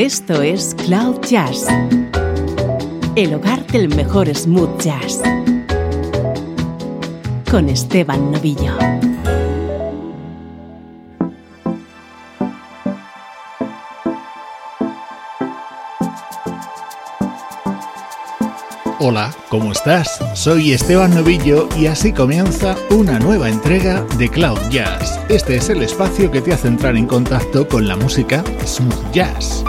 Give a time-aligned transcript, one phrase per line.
[0.00, 1.66] Esto es Cloud Jazz,
[3.16, 5.20] el hogar del mejor smooth jazz,
[7.50, 8.72] con Esteban Novillo.
[19.00, 20.18] Hola, ¿cómo estás?
[20.32, 25.20] Soy Esteban Novillo y así comienza una nueva entrega de Cloud Jazz.
[25.28, 29.62] Este es el espacio que te hace entrar en contacto con la música smooth jazz.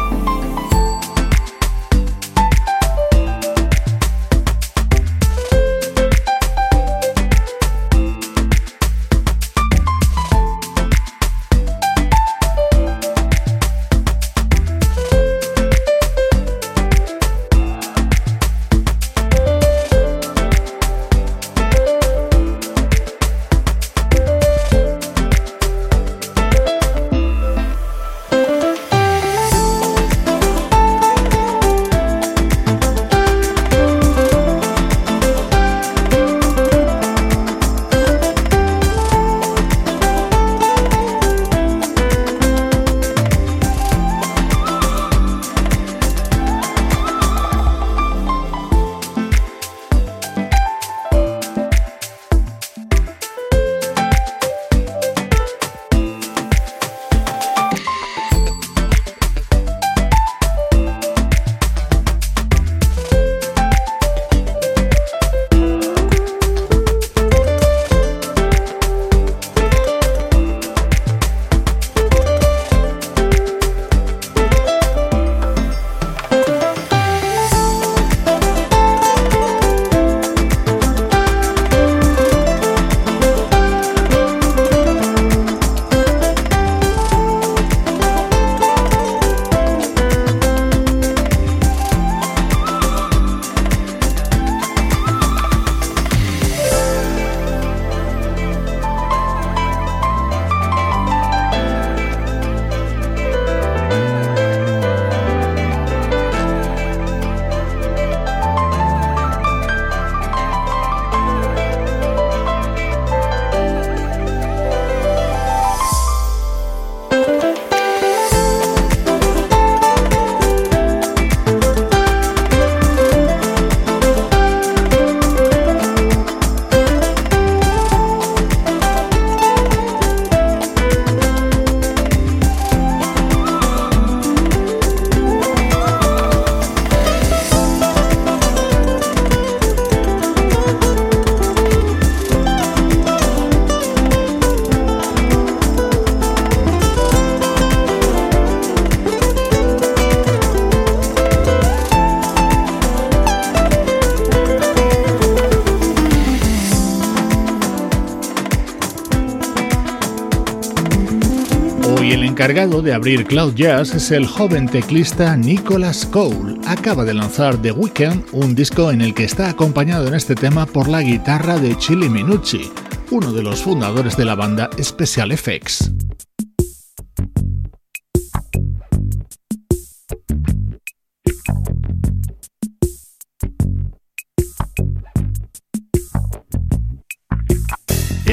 [162.42, 166.60] Encargado de abrir Cloud Jazz es el joven teclista Nicholas Cole.
[166.66, 170.66] Acaba de lanzar The Weeknd, un disco en el que está acompañado en este tema
[170.66, 172.72] por la guitarra de Chili Minucci,
[173.12, 175.92] uno de los fundadores de la banda Special Effects.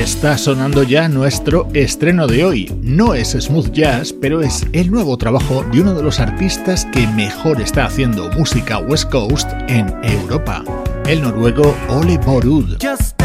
[0.09, 2.75] Está sonando ya nuestro estreno de hoy.
[2.81, 7.07] No es smooth jazz, pero es el nuevo trabajo de uno de los artistas que
[7.09, 10.65] mejor está haciendo música West Coast en Europa,
[11.07, 12.79] el noruego Ole Borud.
[12.81, 13.19] Just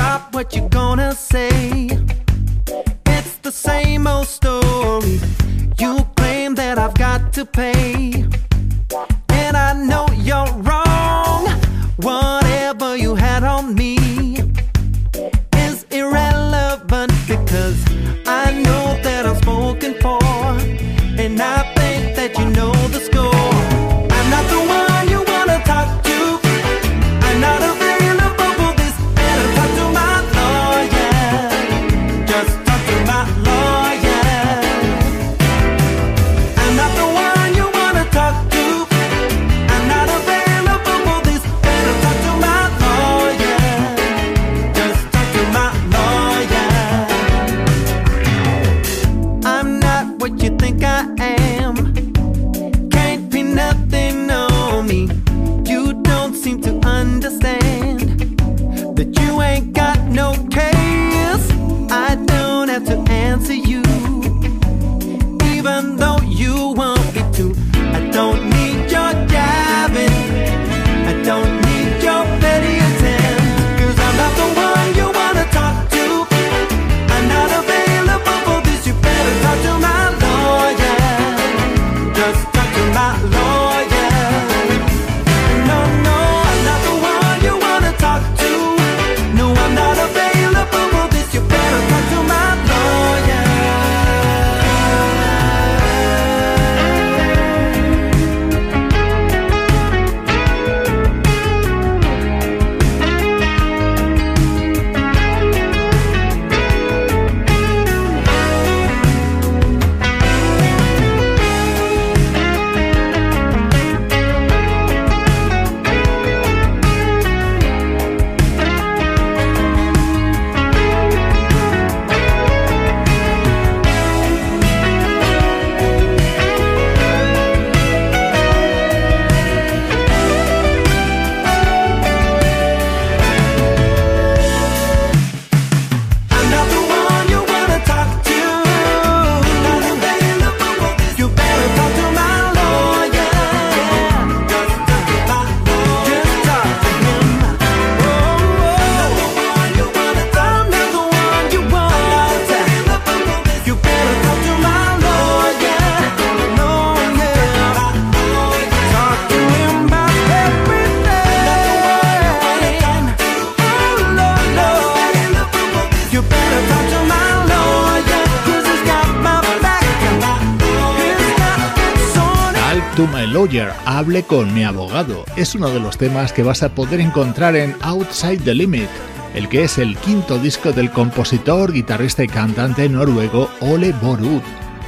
[174.22, 175.26] Con mi abogado.
[175.36, 178.88] Es uno de los temas que vas a poder encontrar en Outside the Limit,
[179.34, 184.44] el que es el quinto disco del compositor, guitarrista y cantante noruego Ole Borud.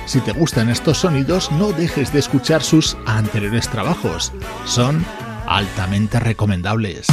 [0.05, 4.31] Si te gustan estos sonidos, no dejes de escuchar sus anteriores trabajos.
[4.65, 5.03] Son
[5.47, 7.07] altamente recomendables.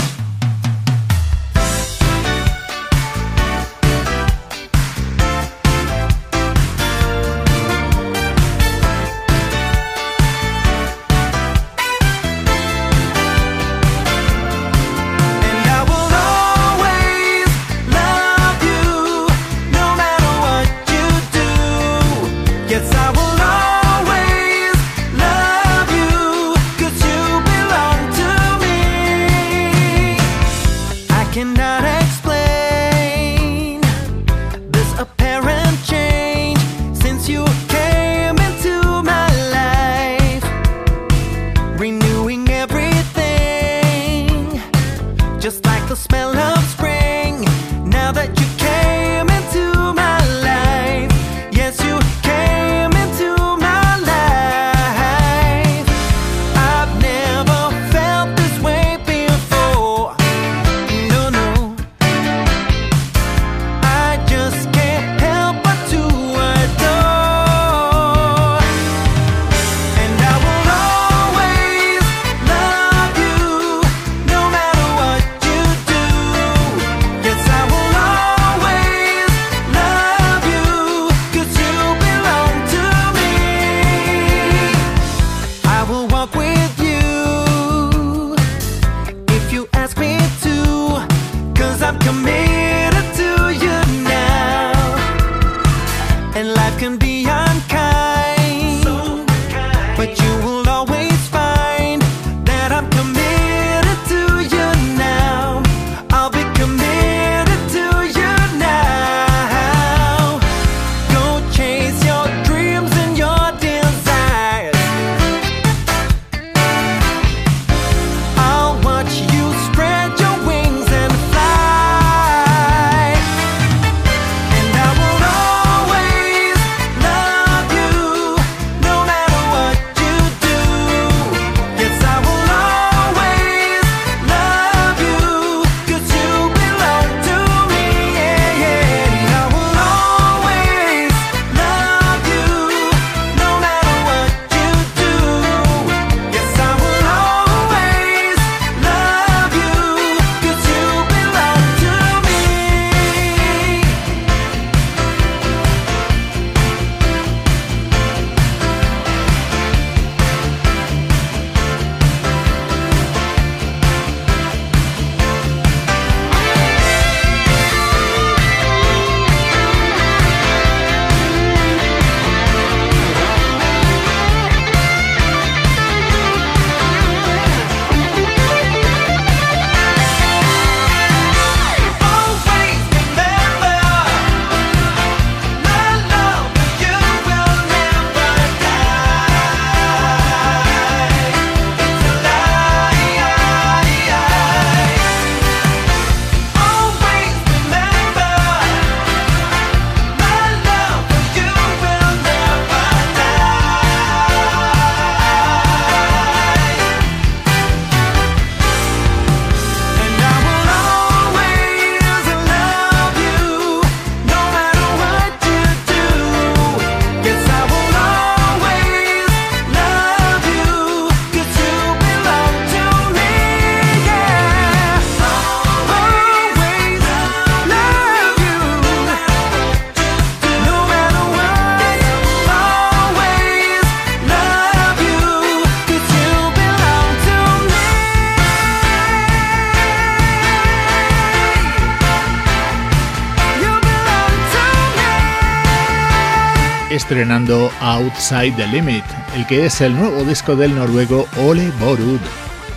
[247.12, 249.04] Estrenando Outside the Limit,
[249.36, 252.18] el que es el nuevo disco del noruego Ole Borud.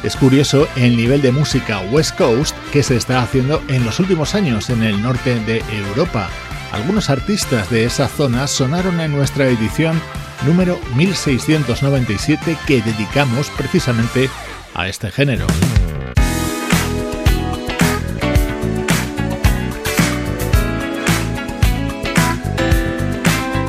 [0.04, 4.36] Es curioso el nivel de música West Coast que se está haciendo en los últimos
[4.36, 6.30] años en el norte de Europa.
[6.74, 10.02] Algunos artistas de esa zona sonaron en nuestra edición
[10.46, 14.30] número 1697 que dedicamos precisamente
[14.74, 15.48] a este género.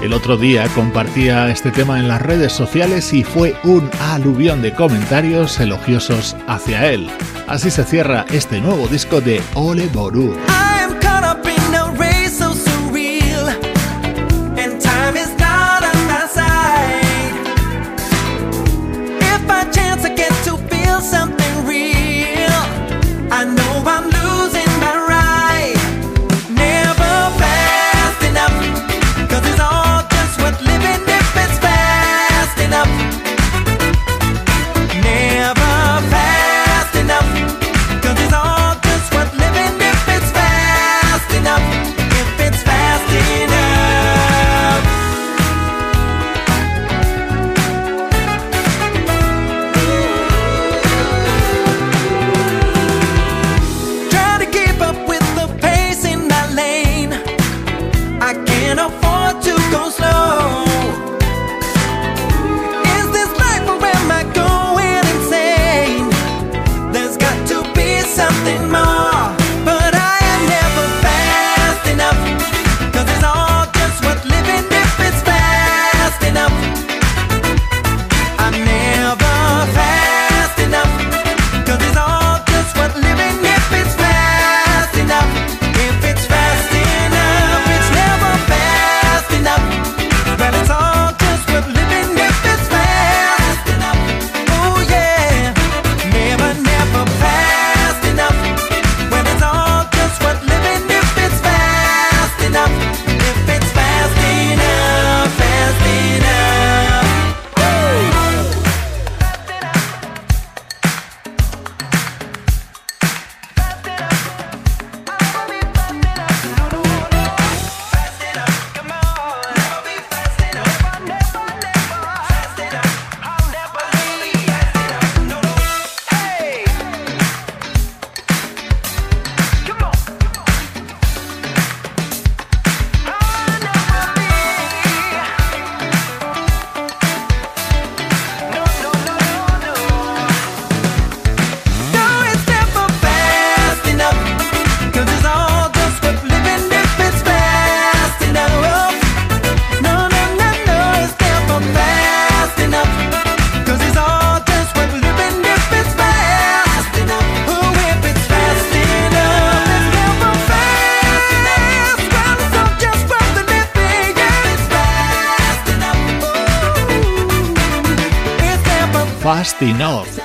[0.06, 4.72] El otro día compartía este tema en las redes sociales y fue un aluvión de
[4.72, 7.10] comentarios elogiosos hacia él.
[7.48, 10.36] Así se cierra este nuevo disco de Ole Boru.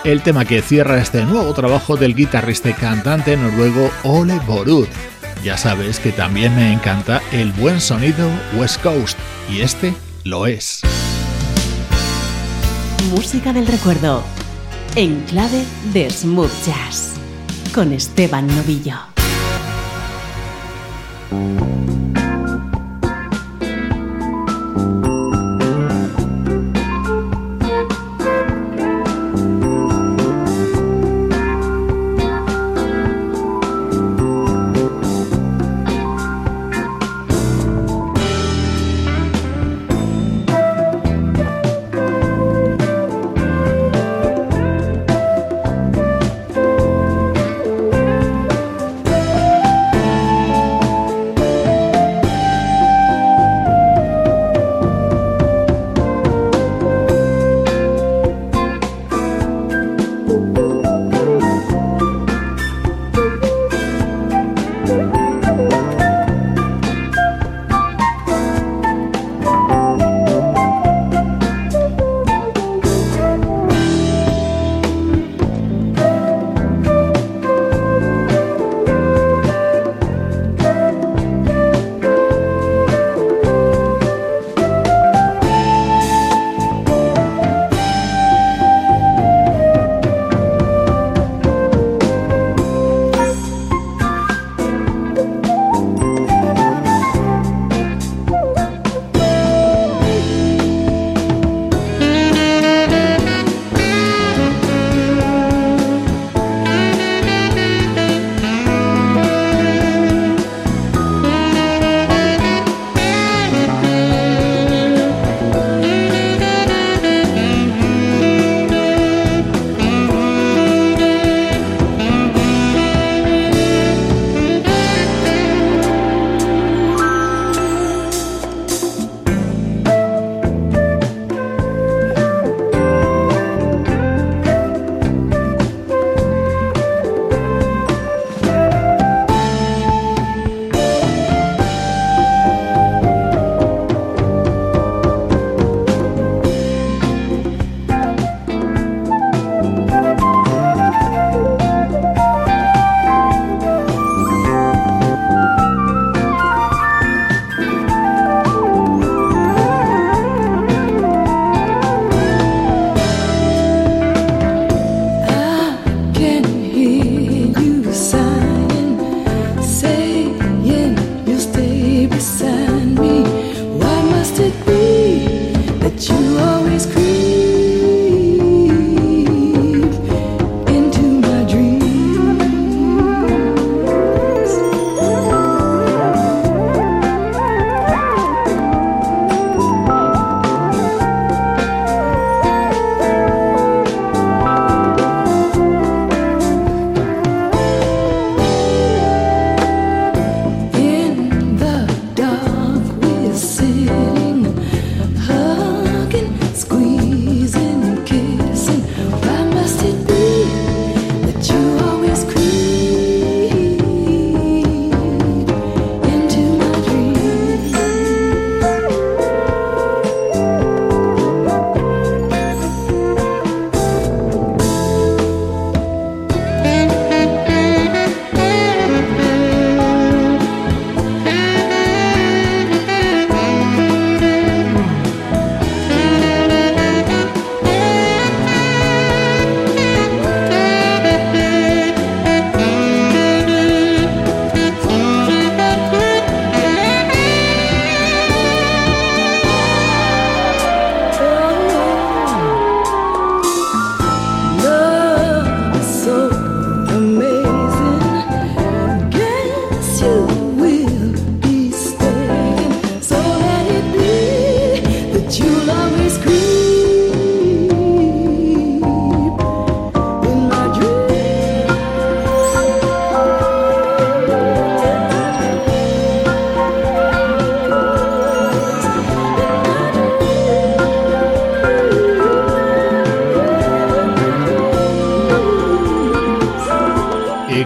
[0.04, 4.88] El tema que cierra este nuevo trabajo del guitarrista y cantante noruego Ole Borud.
[5.44, 9.18] Ya sabes que también me encanta el buen sonido West Coast,
[9.50, 9.96] y este
[10.26, 10.82] lo es.
[13.10, 14.24] Música del recuerdo,
[14.96, 17.14] en clave de smooth jazz,
[17.74, 19.00] con Esteban Novillo.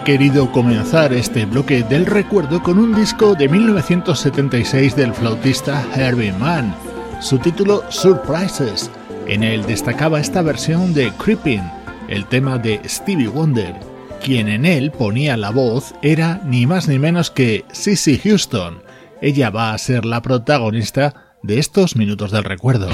[0.06, 6.76] Querido comenzar este bloque del recuerdo con un disco de 1976 del flautista Herbie Mann,
[7.20, 8.92] su título Surprises.
[9.26, 11.64] En él destacaba esta versión de Creeping,
[12.08, 13.74] el tema de Stevie Wonder.
[14.24, 18.84] Quien en él ponía la voz era ni más ni menos que Sissy Houston.
[19.24, 22.90] Ella va a ser la protagonista de estos minutos del recuerdo.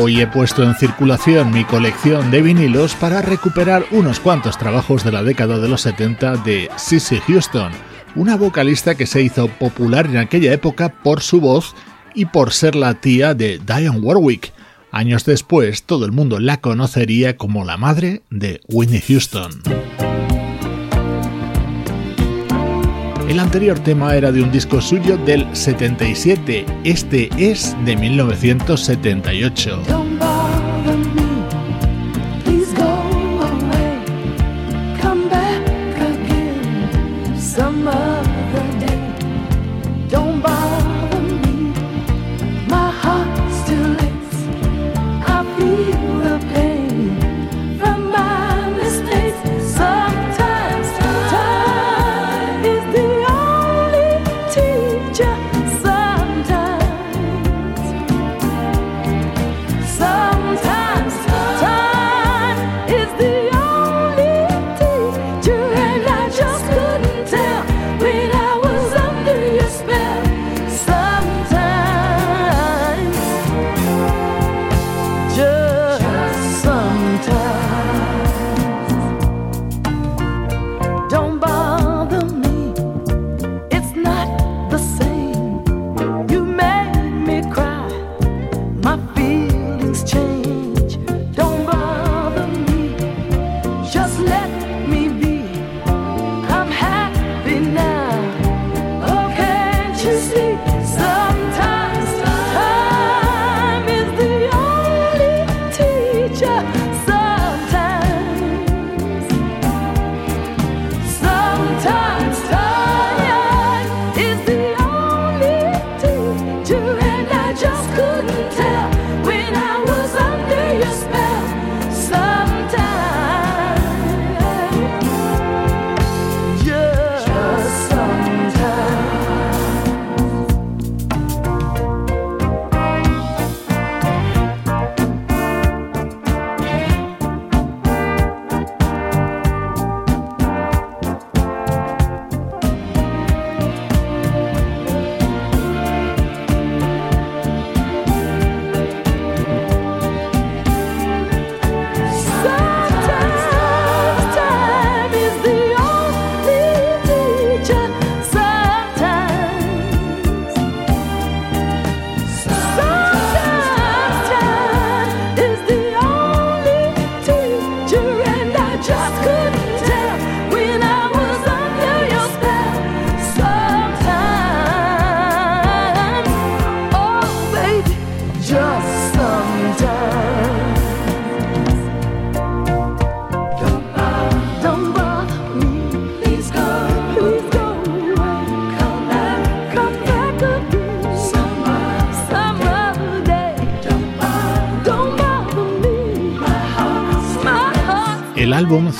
[0.00, 5.10] Hoy he puesto en circulación mi colección de vinilos para recuperar unos cuantos trabajos de
[5.10, 7.72] la década de los 70 de Sissy Houston,
[8.14, 11.74] una vocalista que se hizo popular en aquella época por su voz
[12.14, 14.52] y por ser la tía de Diane Warwick.
[14.92, 19.50] Años después, todo el mundo la conocería como la madre de Whitney Houston.
[23.28, 30.07] El anterior tema era de un disco suyo del 77, este es de 1978.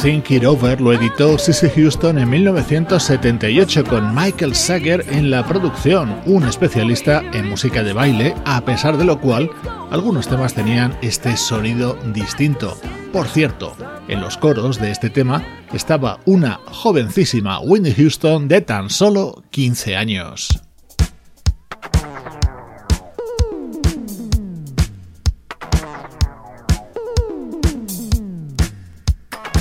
[0.00, 6.20] Think It Over lo editó Sissy Houston en 1978 con Michael Sager en la producción,
[6.24, 9.50] un especialista en música de baile, a pesar de lo cual
[9.90, 12.78] algunos temas tenían este sonido distinto.
[13.12, 13.74] Por cierto,
[14.06, 19.96] en los coros de este tema estaba una jovencísima Whitney Houston de tan solo 15
[19.96, 20.67] años.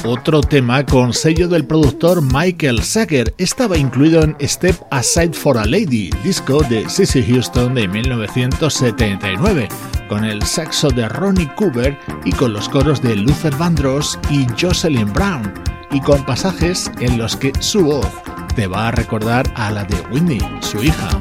[0.10, 5.66] Otro tema con sello del productor Michael Sager estaba incluido en Step Aside for a
[5.66, 9.68] Lady, disco de Cissy Houston de 1979,
[10.08, 15.12] con el saxo de Ronnie Cooper y con los coros de Luther Vandross y Jocelyn
[15.12, 15.54] Brown,
[15.92, 18.08] y con pasajes en los que su voz
[18.56, 21.20] te va a recordar a la de Whitney, su hija.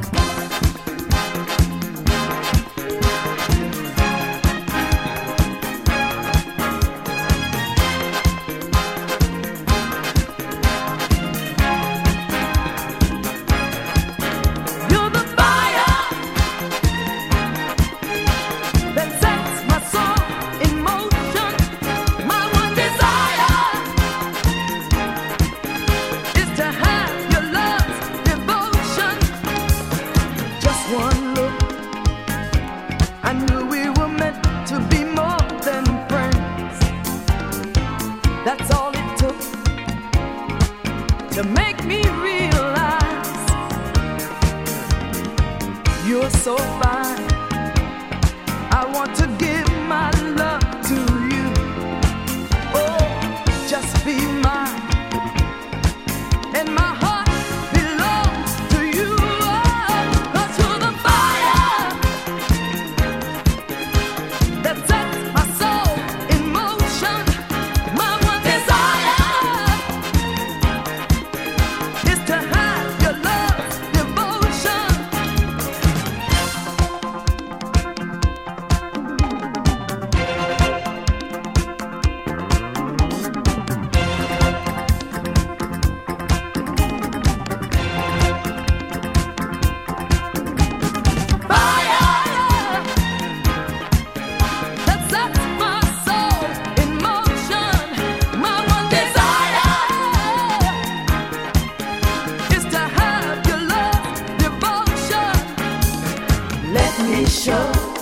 [107.29, 107.96] show.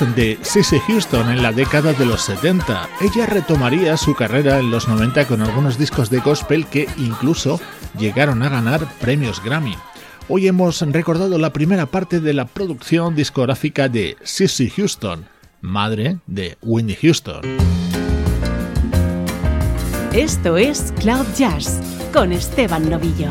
[0.00, 2.88] De Cissy Houston en la década de los 70.
[3.00, 7.60] Ella retomaría su carrera en los 90 con algunos discos de gospel que incluso
[7.96, 9.76] llegaron a ganar premios Grammy.
[10.28, 15.26] Hoy hemos recordado la primera parte de la producción discográfica de Cissy Houston,
[15.60, 17.42] madre de Winnie Houston.
[20.12, 21.80] Esto es Cloud Jazz
[22.12, 23.30] con Esteban Novillo.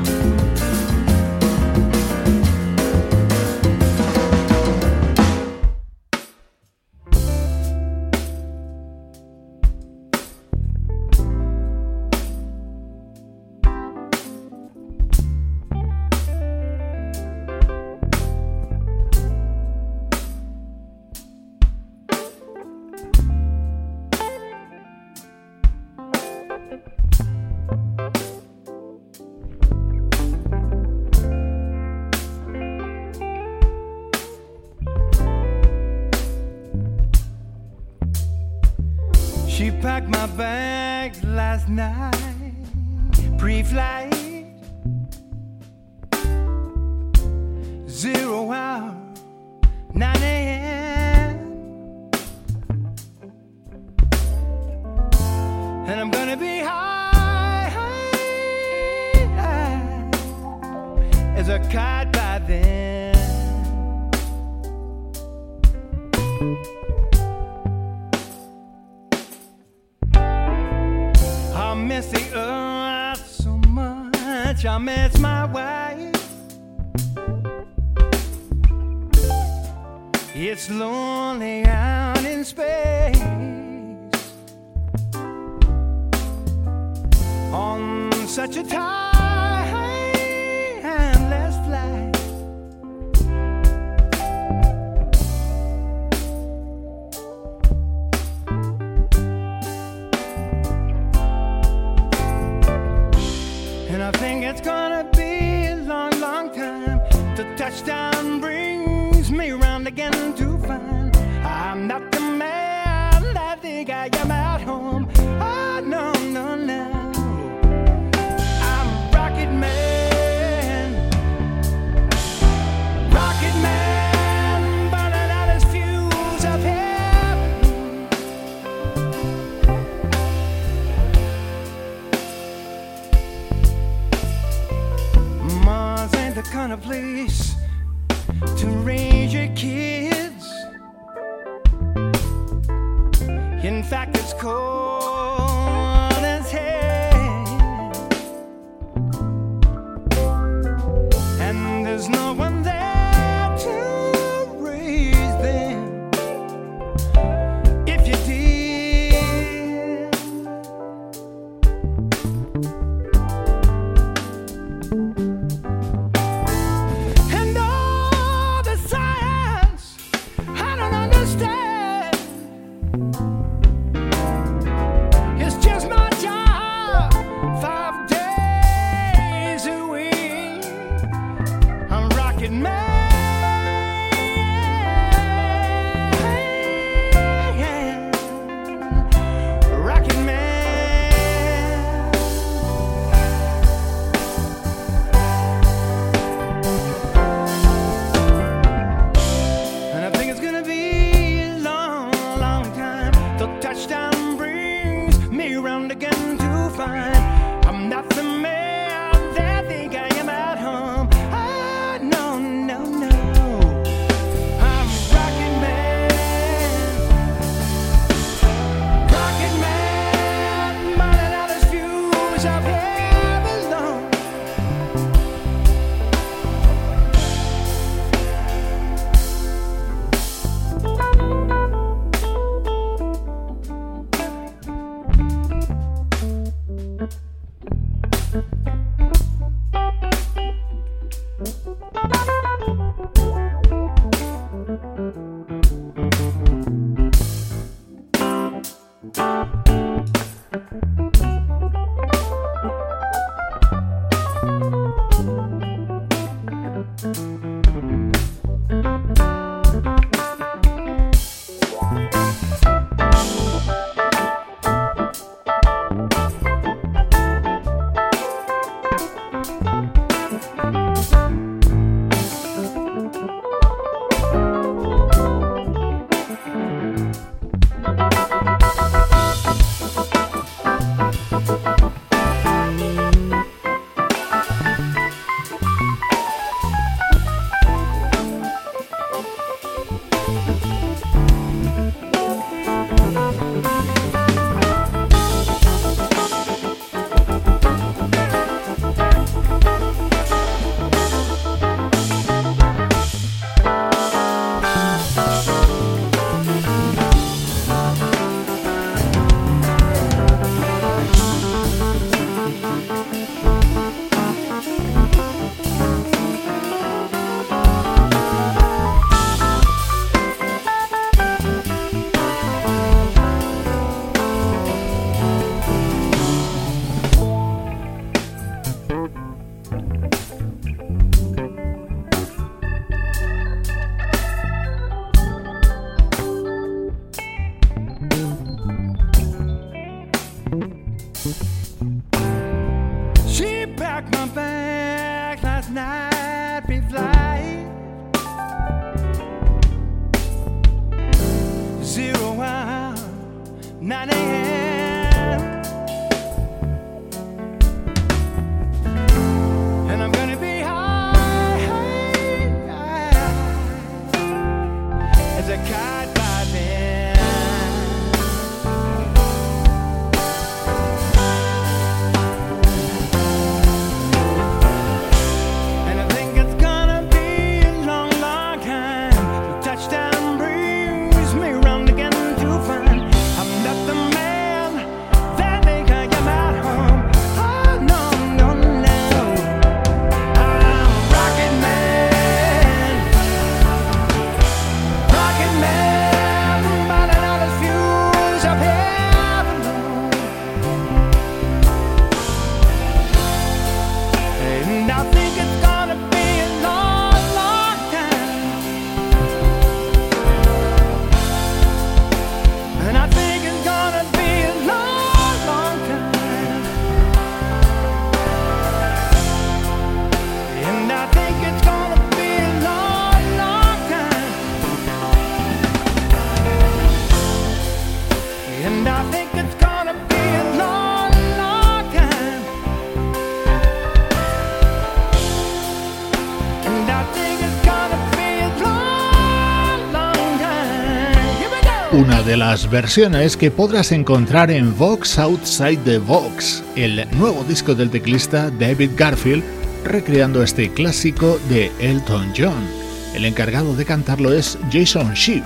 [442.34, 447.92] De las versiones que podrás encontrar en Vox Outside the Vox, el nuevo disco del
[447.92, 449.44] teclista David Garfield,
[449.86, 452.68] recreando este clásico de Elton John.
[453.14, 455.46] El encargado de cantarlo es Jason Schiff,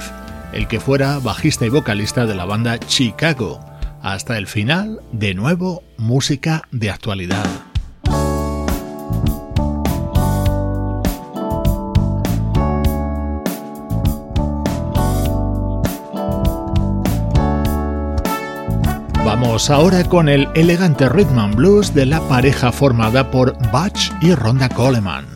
[0.54, 3.60] el que fuera bajista y vocalista de la banda Chicago.
[4.02, 7.67] Hasta el final, de nuevo, música de actualidad.
[19.40, 24.34] Vamos ahora con el elegante rhythm and blues de la pareja formada por Butch y
[24.34, 25.28] Ronda Coleman.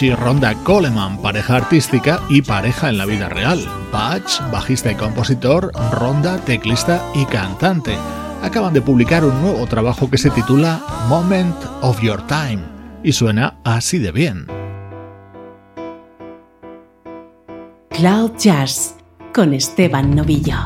[0.00, 3.58] Butch y Coleman, pareja artística y pareja en la vida real.
[3.92, 7.96] Butch, bajista y compositor, Rhonda, teclista y cantante.
[8.42, 12.62] Acaban de publicar un nuevo trabajo que se titula Moment of Your Time
[13.02, 14.46] y suena así de bien.
[17.90, 18.94] Cloud Jazz
[19.34, 20.62] con Esteban Novillo.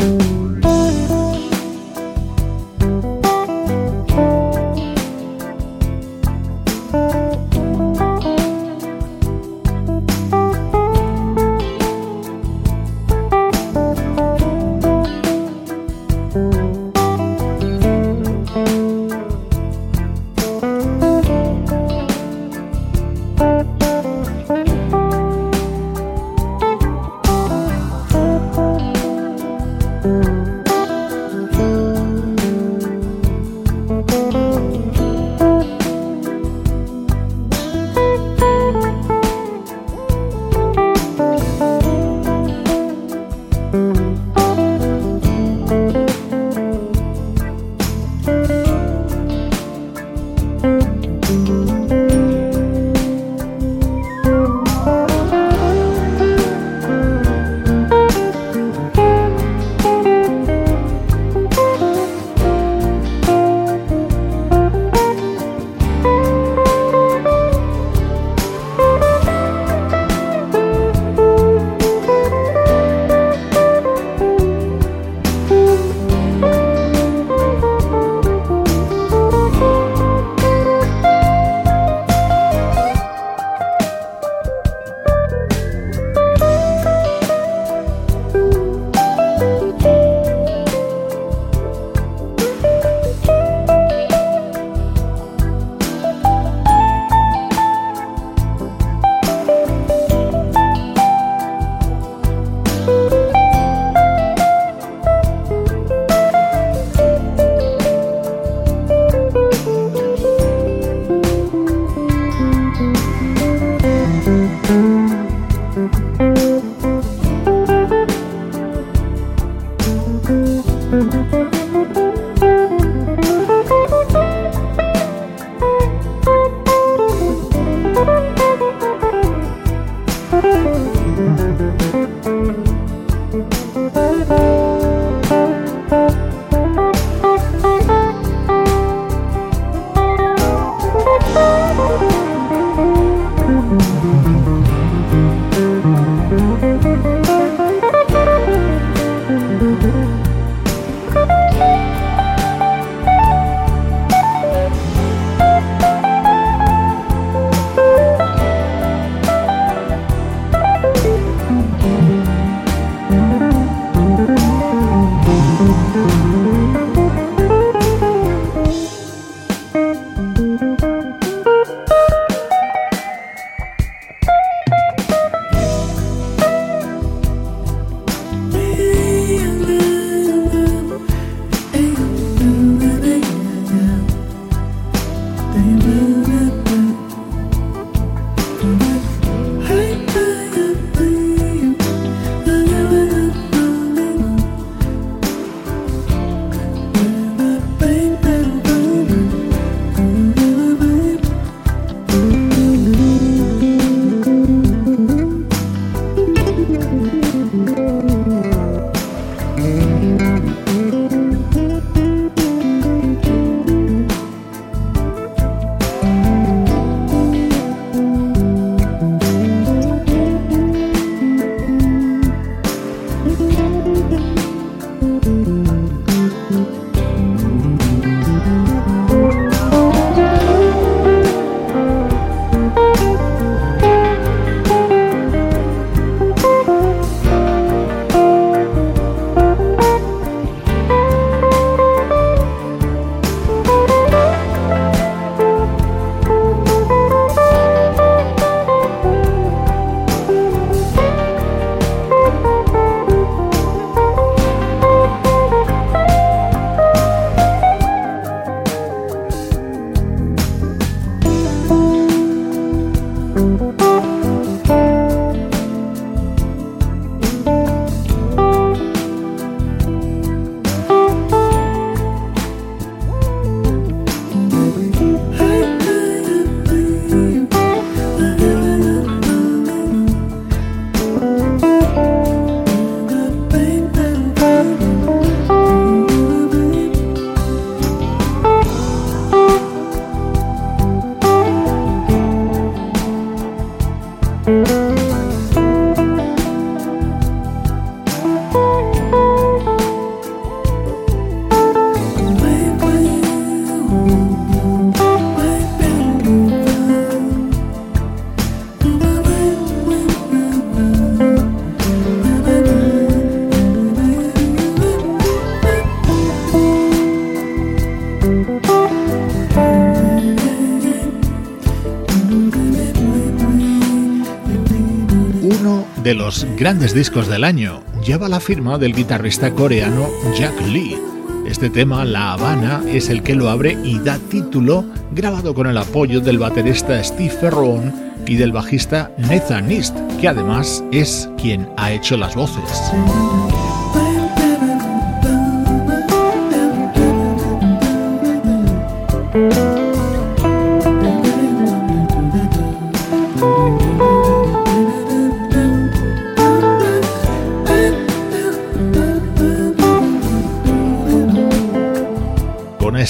[326.05, 327.83] De los grandes discos del año.
[328.05, 330.99] Lleva la firma del guitarrista coreano Jack Lee.
[331.47, 335.79] Este tema, La Habana, es el que lo abre y da título, grabado con el
[335.79, 337.93] apoyo del baterista Steve Ferron
[338.27, 342.93] y del bajista Nathan East, que además es quien ha hecho las voces.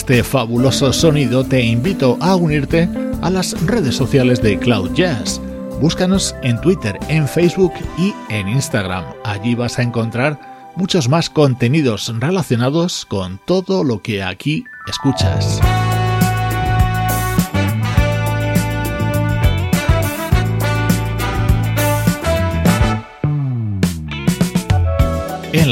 [0.05, 2.91] Este fabuloso sonido te invito a unirte
[3.23, 5.41] a las redes sociales de Cloud Jazz.
[5.81, 9.03] Búscanos en Twitter, en Facebook y en Instagram.
[9.25, 10.39] Allí vas a encontrar
[10.77, 15.63] muchos más contenidos relacionados con todo lo que aquí escuchas.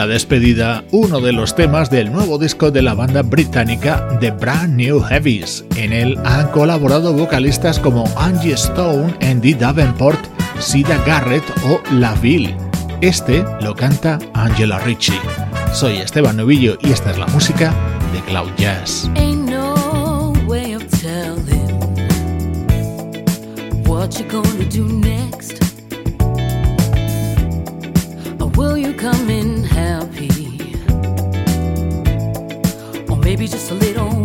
[0.03, 4.74] La despedida, uno de los temas del nuevo disco de la banda británica The Brand
[4.74, 5.64] New Heavies.
[5.76, 10.18] En él han colaborado vocalistas como Angie Stone, Andy Davenport,
[10.59, 12.57] Sida Garrett o La Ville.
[13.00, 15.20] Este lo canta Angela Ritchie.
[15.72, 17.72] Soy Esteban Novillo y esta es la música
[18.12, 19.09] de Cloud Jazz.
[28.95, 30.28] Come in happy?
[33.09, 34.22] Or maybe just a little